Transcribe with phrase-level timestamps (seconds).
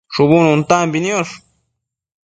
[0.13, 1.33] shubu nuntambi niosh